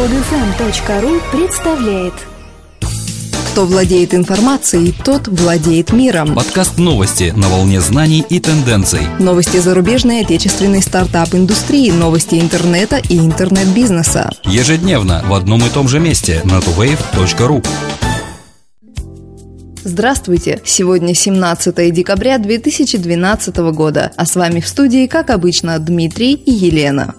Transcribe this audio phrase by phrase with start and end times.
[0.00, 2.14] Подфм.ру представляет
[3.52, 6.34] Кто владеет информацией, тот владеет миром.
[6.34, 9.02] Подкаст новости на волне знаний и тенденций.
[9.18, 14.30] Новости зарубежной и отечественной стартап-индустрии, новости интернета и интернет-бизнеса.
[14.44, 17.62] Ежедневно в одном и том же месте на tuwave.ru.
[19.84, 20.62] Здравствуйте!
[20.64, 27.16] Сегодня 17 декабря 2012 года, а с вами в студии, как обычно, Дмитрий и Елена.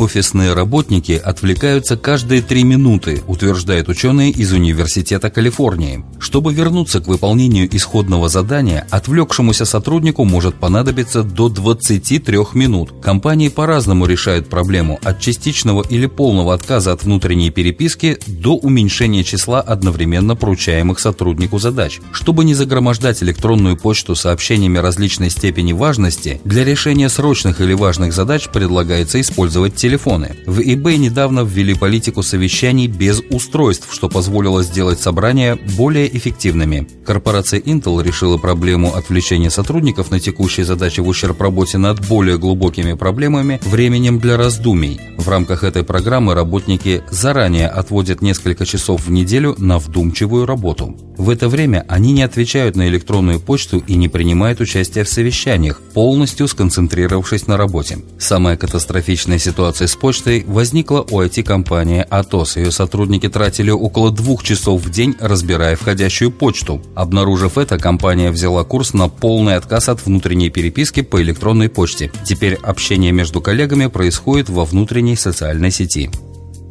[0.00, 6.02] Офисные работники отвлекаются каждые три минуты, утверждают ученые из Университета Калифорнии.
[6.18, 12.94] Чтобы вернуться к выполнению исходного задания, отвлекшемуся сотруднику может понадобиться до 23 минут.
[13.02, 19.60] Компании по-разному решают проблему от частичного или полного отказа от внутренней переписки до уменьшения числа
[19.60, 22.00] одновременно поручаемых сотруднику задач.
[22.12, 28.48] Чтобы не загромождать электронную почту сообщениями различной степени важности, для решения срочных или важных задач
[28.48, 30.36] предлагается использовать телефон телефоны.
[30.46, 36.86] В eBay недавно ввели политику совещаний без устройств, что позволило сделать собрания более эффективными.
[37.04, 42.92] Корпорация Intel решила проблему отвлечения сотрудников на текущие задачи в ущерб работе над более глубокими
[42.92, 45.00] проблемами временем для раздумий.
[45.18, 50.96] В рамках этой программы работники заранее отводят несколько часов в неделю на вдумчивую работу.
[51.18, 55.80] В это время они не отвечают на электронную почту и не принимают участие в совещаниях,
[55.94, 57.98] полностью сконцентрировавшись на работе.
[58.18, 62.58] Самая катастрофичная ситуация ситуация с почтой возникла у IT-компании Atos.
[62.58, 66.82] Ее сотрудники тратили около двух часов в день, разбирая входящую почту.
[66.94, 72.10] Обнаружив это, компания взяла курс на полный отказ от внутренней переписки по электронной почте.
[72.24, 76.10] Теперь общение между коллегами происходит во внутренней социальной сети.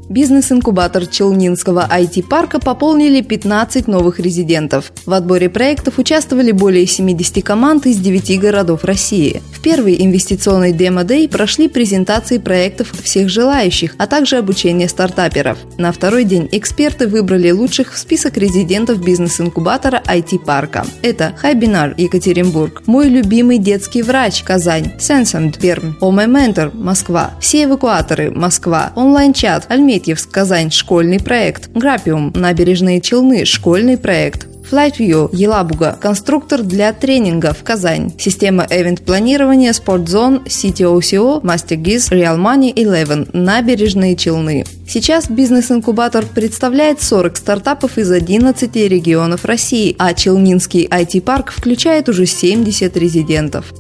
[0.10, 4.92] Бизнес-инкубатор Челнинского IT-парка пополнили 15 новых резидентов.
[5.06, 9.44] В отборе проектов участвовали более 70 команд из 9 городов России.
[9.54, 15.60] В первый инвестиционный демо-дей прошли презентации проектов всех желающих, а также обучение стартаперов.
[15.78, 20.88] На второй день эксперты выбрали лучших в список резидентов бизнес-инкубатора IT-парка.
[21.04, 28.32] Это Хайбинар, Екатеринбург, Мой любимый детский врач, Казань, Сенсанд, Пермь, О ментор, Москва, Все эвакуаторы,
[28.32, 31.70] Москва, онлайн-чат, Альмейда, Альметьевск, Казань, школьный проект.
[31.74, 34.48] Грапиум, Набережные Челны, школьный проект.
[34.72, 44.16] FlightView, Елабуга, конструктор для тренингов, Казань, система эвент-планирования, Спортзон, CTOCO, MasterGiz, Real Money 11, набережные
[44.16, 44.64] Челны.
[44.88, 52.96] Сейчас бизнес-инкубатор представляет 40 стартапов из 11 регионов России, а Челнинский IT-парк включает уже 70
[52.96, 53.74] резидентов.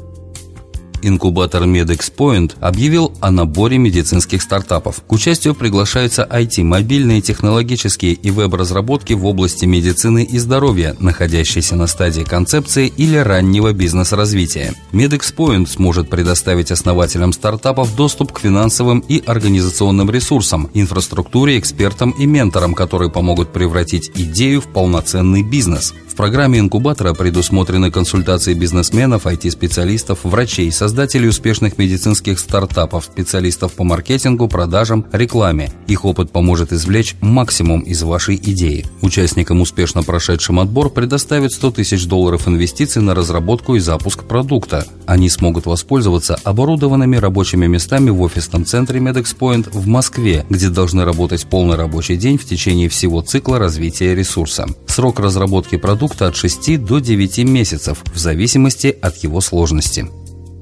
[1.01, 5.01] Инкубатор MedExPoint объявил о наборе медицинских стартапов.
[5.07, 11.87] К участию приглашаются IT, мобильные, технологические и веб-разработки в области медицины и здоровья, находящиеся на
[11.87, 14.73] стадии концепции или раннего бизнес-развития.
[14.91, 22.73] MedExPoint сможет предоставить основателям стартапов доступ к финансовым и организационным ресурсам, инфраструктуре, экспертам и менторам,
[22.73, 25.93] которые помогут превратить идею в полноценный бизнес.
[26.19, 35.05] Программе инкубатора предусмотрены консультации бизнесменов, IT-специалистов, врачей, создателей успешных медицинских стартапов, специалистов по маркетингу, продажам,
[35.13, 35.71] рекламе.
[35.87, 38.85] Их опыт поможет извлечь максимум из вашей идеи.
[39.01, 44.85] Участникам, успешно прошедшим отбор, предоставят 100 тысяч долларов инвестиций на разработку и запуск продукта.
[45.05, 51.45] Они смогут воспользоваться оборудованными рабочими местами в офисном центре MedExPoint в Москве, где должны работать
[51.45, 54.67] полный рабочий день в течение всего цикла развития ресурса.
[54.85, 60.07] Срок разработки продукта от 6 до 9 месяцев, в зависимости от его сложности.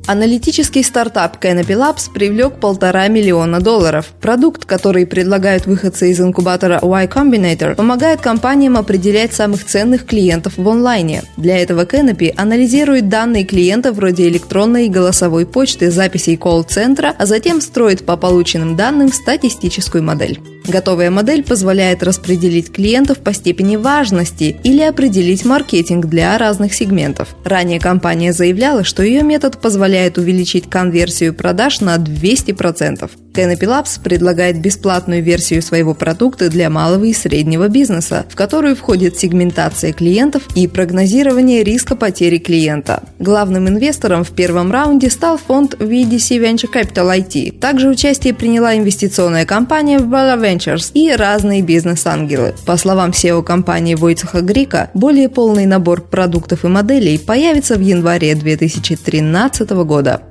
[0.07, 4.13] Аналитический стартап Canopy Labs привлек полтора миллиона долларов.
[4.21, 10.69] Продукт, который предлагают выходцы из инкубатора Y Combinator, помогает компаниям определять самых ценных клиентов в
[10.69, 11.23] онлайне.
[11.35, 17.59] Для этого Canopy анализирует данные клиентов вроде электронной и голосовой почты, записей колл-центра, а затем
[17.59, 20.39] строит по полученным данным статистическую модель.
[20.67, 27.29] Готовая модель позволяет распределить клиентов по степени важности или определить маркетинг для разных сегментов.
[27.45, 33.09] Ранее компания заявляла, что ее метод позволяет увеличить конверсию продаж на 200%.
[33.37, 39.19] Canopy Labs предлагает бесплатную версию своего продукта для малого и среднего бизнеса, в которую входит
[39.19, 43.03] сегментация клиентов и прогнозирование риска потери клиента.
[43.19, 47.59] Главным инвестором в первом раунде стал фонд VDC Venture Capital IT.
[47.59, 52.55] Также участие приняла инвестиционная компания Bala Ventures и разные бизнес-ангелы.
[52.65, 58.33] По словам SEO компании Войцеха Грика, более полный набор продуктов и моделей появится в январе
[58.33, 60.23] 2013 года.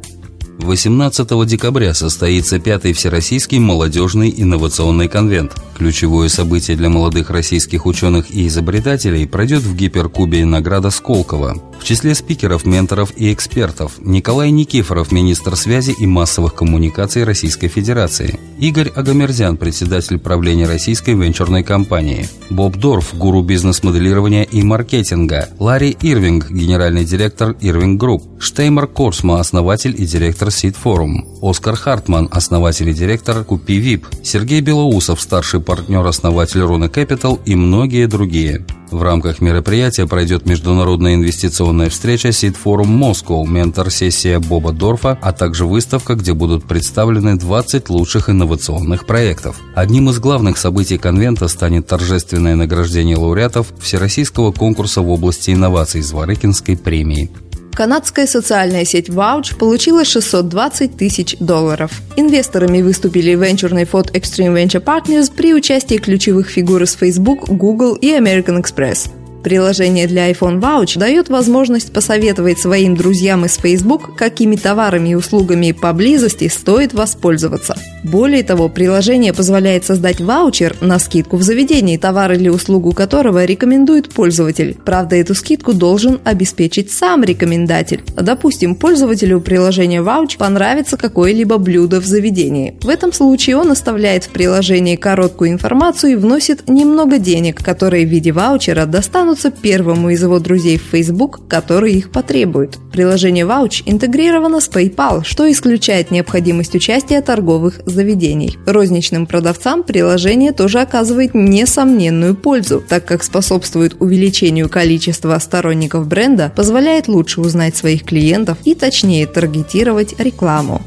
[0.59, 5.55] 18 декабря состоится пятый Всероссийский молодежный инновационный конвент.
[5.77, 11.57] Ключевое событие для молодых российских ученых и изобретателей пройдет в гиперкубе иннограда Сколково.
[11.87, 13.93] Числе спикеров, менторов и экспертов.
[14.01, 21.63] Николай Никифоров, министр связи и массовых коммуникаций Российской Федерации, Игорь Агамирзян, председатель правления российской венчурной
[21.63, 29.39] компании, Боб Дорф, гуру бизнес-моделирования и маркетинга, Ларри Ирвинг, генеральный директор Irving Group, Штейнар Корсмо,
[29.39, 36.63] основатель и директор Seed Forum, Оскар Хартман, основатель и директор KupiVIP, Сергей Белоусов, старший партнер-основатель
[36.63, 38.67] Runa Capital и многие другие.
[38.91, 46.15] В рамках мероприятия пройдет международная инвестиционная встреча Forum Moscow, ментор-сессия Боба Дорфа, а также выставка,
[46.15, 49.57] где будут представлены 20 лучших инновационных проектов.
[49.75, 56.77] Одним из главных событий конвента станет торжественное награждение лауреатов Всероссийского конкурса в области инноваций Зворыкинской
[56.77, 57.31] премии.
[57.77, 61.91] Канадская социальная сеть Vouch получила 620 тысяч долларов.
[62.17, 68.13] Инвесторами выступили венчурный фонд Extreme Venture Partners при участии ключевых фигур из Facebook, Google и
[68.13, 69.11] American Express.
[69.45, 75.73] Приложение для iPhone Vouch дает возможность посоветовать своим друзьям из Facebook, какими товарами и услугами
[75.73, 77.77] поблизости стоит воспользоваться.
[78.11, 84.09] Более того, приложение позволяет создать ваучер на скидку в заведении, товар или услугу которого рекомендует
[84.09, 84.77] пользователь.
[84.85, 88.03] Правда, эту скидку должен обеспечить сам рекомендатель.
[88.17, 92.77] Допустим, пользователю приложения Vouch понравится какое-либо блюдо в заведении.
[92.83, 98.09] В этом случае он оставляет в приложении короткую информацию и вносит немного денег, которые в
[98.09, 102.79] виде ваучера достанут вернуться первому из его друзей в Facebook, который их потребует.
[102.93, 108.57] Приложение Vouch интегрировано с PayPal, что исключает необходимость участия торговых заведений.
[108.67, 117.09] Розничным продавцам приложение тоже оказывает несомненную пользу, так как способствует увеличению количества сторонников бренда, позволяет
[117.09, 120.83] лучше узнать своих клиентов и точнее таргетировать рекламу.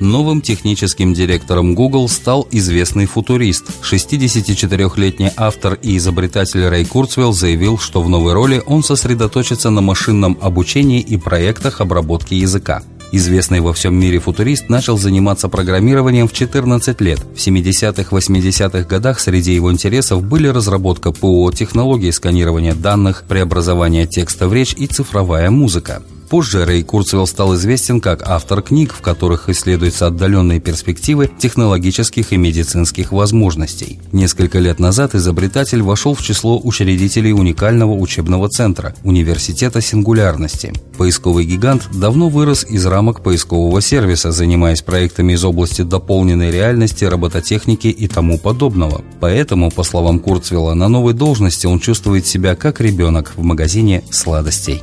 [0.00, 3.64] Новым техническим директором Google стал известный футурист.
[3.82, 10.38] 64-летний автор и изобретатель Рэй Курцвелл заявил, что в новой роли он сосредоточится на машинном
[10.40, 12.84] обучении и проектах обработки языка.
[13.10, 17.20] Известный во всем мире футурист начал заниматься программированием в 14 лет.
[17.20, 24.52] В 70-80-х годах среди его интересов были разработка ПО, технологии сканирования данных, преобразование текста в
[24.52, 26.02] речь и цифровая музыка.
[26.28, 32.36] Позже Рэй Курцвелл стал известен как автор книг, в которых исследуются отдаленные перспективы технологических и
[32.36, 33.98] медицинских возможностей.
[34.12, 40.72] Несколько лет назад изобретатель вошел в число учредителей уникального учебного центра– Университета сингулярности.
[40.98, 47.86] Поисковый гигант давно вырос из рамок поискового сервиса, занимаясь проектами из области дополненной реальности, робототехники
[47.86, 49.02] и тому подобного.
[49.20, 54.82] Поэтому, по словам Курцвелла, на новой должности он чувствует себя как ребенок в магазине сладостей.